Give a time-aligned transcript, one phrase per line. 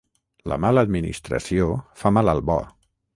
[0.51, 1.67] La mala administració
[2.01, 2.57] fa mal al bo.